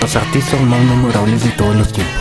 [0.00, 2.14] Los artistas más memorables de todos los tiempos.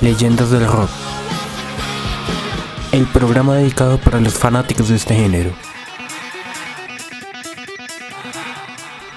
[0.00, 0.90] Leyendas del rock.
[2.92, 5.52] El programa dedicado para los fanáticos de este género.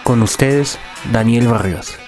[0.03, 0.77] Con ustedes,
[1.11, 2.02] Daniel Vargas.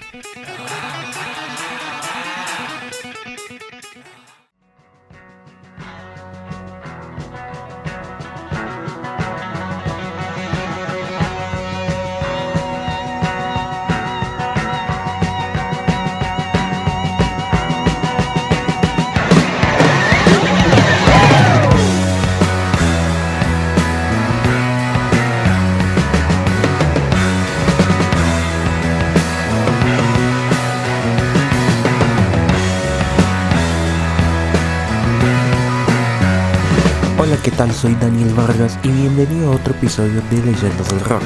[37.46, 37.72] ¿Qué tal?
[37.72, 41.22] Soy Daniel Vargas y bienvenido a otro episodio de Leyendas del Rock.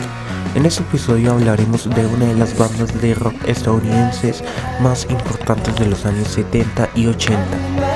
[0.53, 4.44] En este episodio hablaremos de una de las bandas de rock estadounidenses
[4.81, 7.89] más importantes de los años 70 y 80.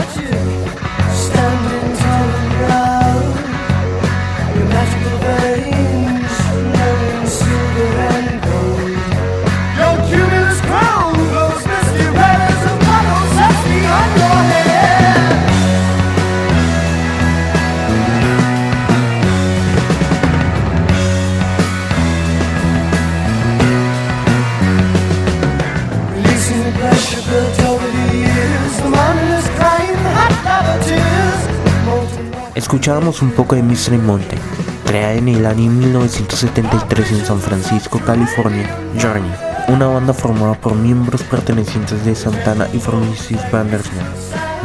[32.74, 34.36] Escuchábamos un poco de Mystery Monte,
[34.84, 38.68] creada en el año 1973 en San Francisco, California,
[39.00, 39.32] Journey,
[39.68, 44.08] una banda formada por miembros pertenecientes de Santana y Francis Vandersman,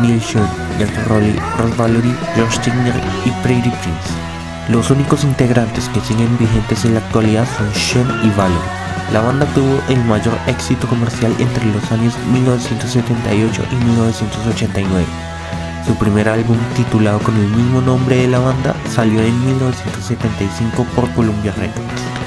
[0.00, 0.48] Neil Schon,
[0.78, 2.94] Jack Rowley, Ross Valory, Josh Tigner
[3.26, 4.08] y Pretty Prince.
[4.70, 8.58] Los únicos integrantes que siguen vigentes en la actualidad son Sean y Valerie.
[9.12, 15.37] La banda tuvo el mayor éxito comercial entre los años 1978 y 1989.
[15.86, 21.10] Su primer álbum, titulado con el mismo nombre de la banda, salió en 1975 por
[21.14, 22.17] Columbia Records.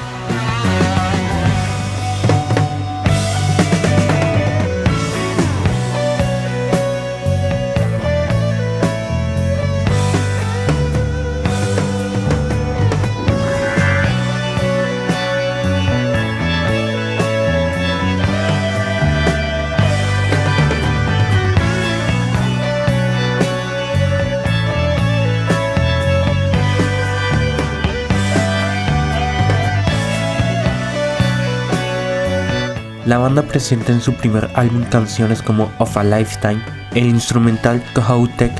[33.12, 36.62] La banda presenta en su primer álbum canciones como Of a Lifetime,
[36.94, 38.50] el instrumental Kohoutek,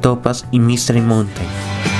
[0.00, 1.97] Topaz y Mystery Mountain.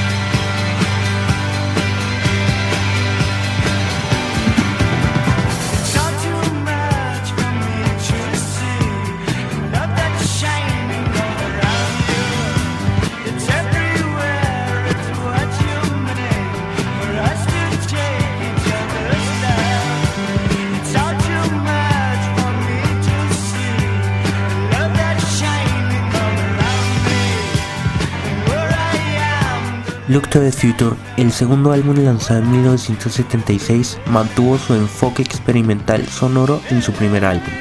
[30.08, 36.62] Look to the Future, el segundo álbum lanzado en 1976, mantuvo su enfoque experimental sonoro
[36.70, 37.52] en su primer álbum,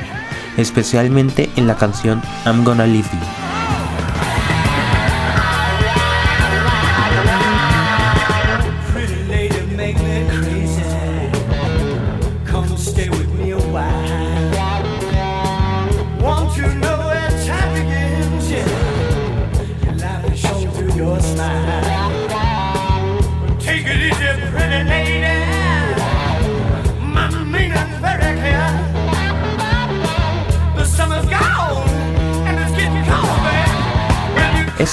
[0.56, 3.47] especialmente en la canción I'm Gonna Leave You.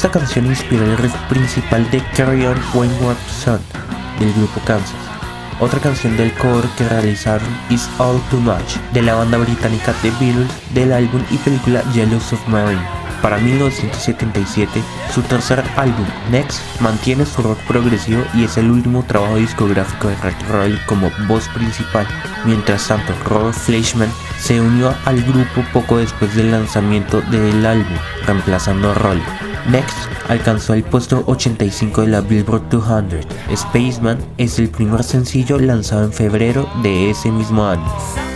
[0.04, 3.58] Esta canción inspiró el riff principal de Carry On Wayward Son
[4.20, 4.92] del grupo Kansas.
[5.60, 10.10] Otra canción del cover que realizaron is All Too Much de la banda británica The
[10.20, 12.86] Beatles del álbum y película Yellow Submarine.
[13.22, 19.36] Para 1977, su tercer álbum, Next, mantiene su rock progresivo y es el último trabajo
[19.36, 22.06] discográfico de Rick Roll como voz principal.
[22.44, 27.96] Mientras tanto, Robert Fleischman se unió al grupo poco después del lanzamiento del álbum,
[28.26, 29.22] reemplazando a Roll.
[29.70, 29.96] Next
[30.28, 33.26] alcanzó el puesto 85 de la Billboard 200.
[33.56, 38.33] Spaceman es el primer sencillo lanzado en febrero de ese mismo año.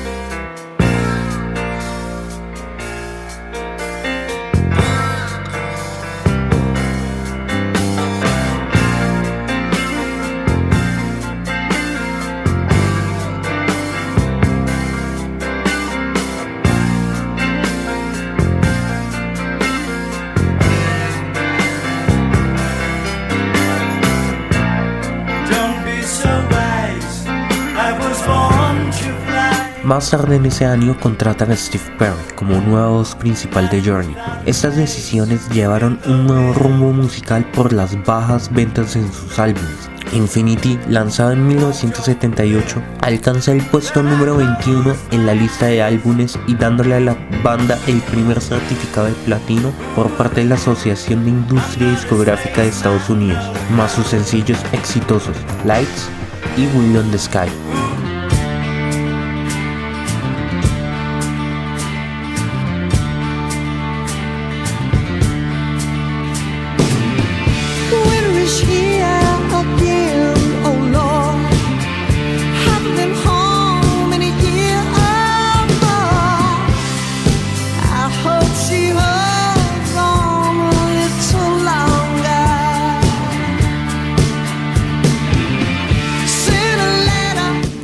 [29.99, 34.15] Más tarde en ese año contratan a Steve Perry como nueva voz principal de Journey.
[34.47, 39.91] Estas decisiones llevaron un nuevo rumbo musical por las bajas ventas en sus álbumes.
[40.13, 46.55] Infinity, lanzado en 1978, alcanza el puesto número 21 en la lista de álbumes y
[46.55, 51.31] dándole a la banda el primer certificado de platino por parte de la Asociación de
[51.31, 53.43] Industria Discográfica de Estados Unidos,
[53.77, 56.09] más sus sencillos exitosos Lights
[56.57, 57.49] y Will on the Sky.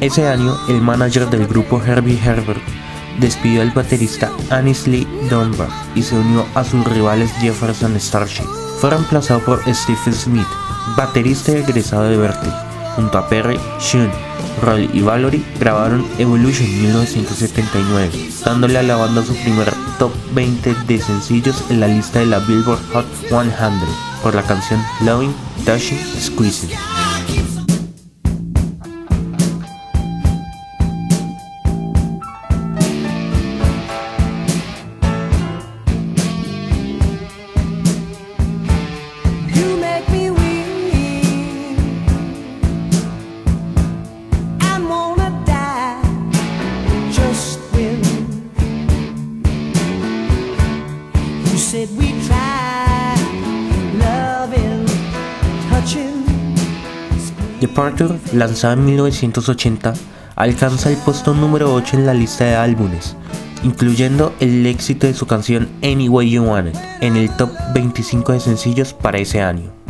[0.05, 2.61] Ese año, el manager del grupo Herbie Herbert
[3.21, 4.31] despidió al baterista
[4.85, 8.45] Lee Dunbar y se unió a sus rivales Jefferson Starship.
[8.79, 10.47] Fue reemplazado por Stephen Smith,
[10.95, 12.53] baterista egresado de Berkeley.
[12.97, 14.11] Junto a Perry, Shun,
[14.61, 21.01] Roll y Valerie grabaron Evolution 1979, dándole a la banda su primer top 20 de
[21.01, 23.55] sencillos en la lista de la Billboard Hot 100
[24.23, 25.35] por la canción Loving,
[25.65, 26.94] Dashing, Squeezing.
[57.75, 59.95] Departure, lanzada en 1980,
[60.37, 63.17] alcanza el puesto número 8 en la lista de álbumes,
[63.65, 68.31] incluyendo el éxito de su canción Any Way You Want It en el top 25
[68.35, 69.84] de sencillos para ese año.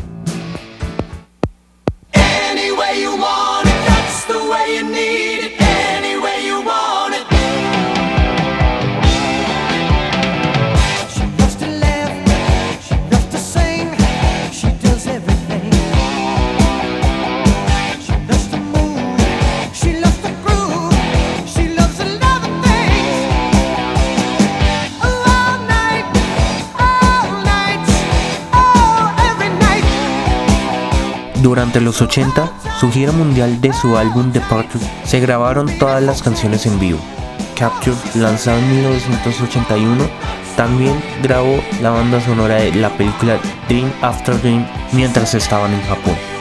[31.45, 32.51] Durante los 80,
[32.81, 36.99] su gira mundial de su álbum Departure, se grabaron todas las canciones en vivo.
[37.55, 40.09] Capture, lanzado en 1981,
[40.57, 43.39] también grabó la banda sonora de la película
[43.69, 46.34] Dream After Dream mientras estaban en Japón.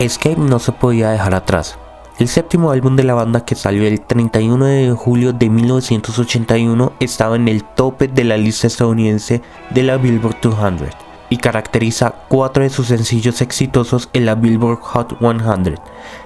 [0.00, 1.78] Escape no se podía dejar atrás.
[2.18, 7.36] El séptimo álbum de la banda que salió el 31 de julio de 1981 estaba
[7.36, 10.88] en el tope de la lista estadounidense de la Billboard 200
[11.28, 15.74] y caracteriza cuatro de sus sencillos exitosos en la Billboard Hot 100.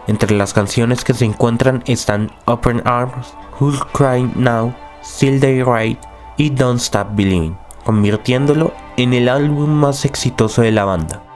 [0.07, 5.99] Entre las canciones que se encuentran están Open Arms, Who's Crying Now, Still They Right
[6.37, 11.34] y Don't Stop Believing, convirtiéndolo en el álbum más exitoso de la banda.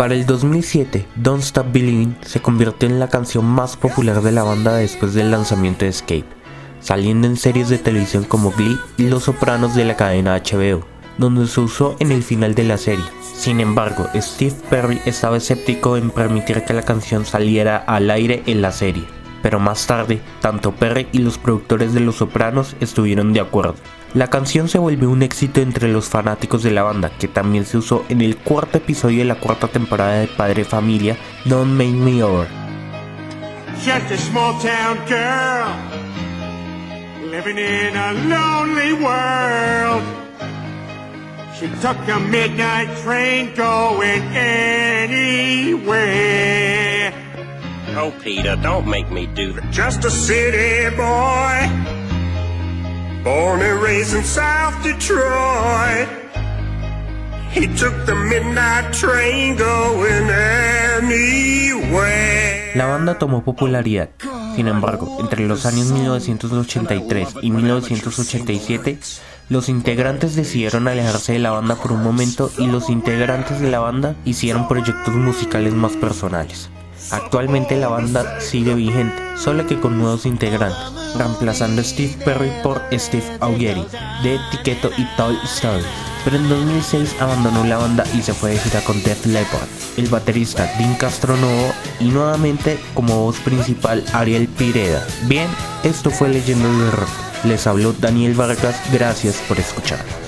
[0.00, 4.42] Para el 2007, Don't Stop Believing se convirtió en la canción más popular de la
[4.42, 6.24] banda después del lanzamiento de Escape,
[6.80, 10.86] saliendo en series de televisión como Glee y Los Sopranos de la cadena HBO,
[11.18, 13.04] donde se usó en el final de la serie.
[13.20, 18.62] Sin embargo, Steve Perry estaba escéptico en permitir que la canción saliera al aire en
[18.62, 19.04] la serie,
[19.42, 23.74] pero más tarde, tanto Perry y los productores de Los Sopranos estuvieron de acuerdo.
[24.14, 27.78] La canción se volvió un éxito entre los fanáticos de la banda, que también se
[27.78, 32.22] usó en el cuarto episodio de la cuarta temporada de Padre Familia, Don't Make Me
[32.22, 32.48] Over.
[37.30, 40.02] living in a lonely world.
[41.56, 45.40] She took a midnight train going anywhere.
[47.96, 49.70] Oh, Peter, don't make me do that.
[49.70, 51.68] Just a city boy,
[53.24, 56.08] born and raised in South Detroit.
[57.52, 60.30] He took the midnight train going
[61.00, 62.72] anywhere.
[62.74, 64.10] La banda tomó popularidad.
[64.54, 68.98] Sin embargo, entre los años 1983 y 1987,
[69.48, 73.80] los integrantes decidieron alejarse de la banda por un momento y los integrantes de la
[73.80, 76.70] banda hicieron proyectos musicales más personales.
[77.10, 80.78] Actualmente la banda sigue vigente, solo que con nuevos integrantes,
[81.16, 83.84] reemplazando a Steve Perry por Steve Augeri,
[84.22, 85.86] de Etiqueto y Tall Stories.
[86.24, 90.08] Pero en 2006 abandonó la banda y se fue de gira con Def Leppard, el
[90.08, 95.06] baterista Dean Castronovo y nuevamente como voz principal Ariel Pireda.
[95.26, 95.48] Bien,
[95.82, 97.08] esto fue Leyendas del Rock.
[97.44, 100.19] Les habló Daniel Vargas, gracias por escuchar.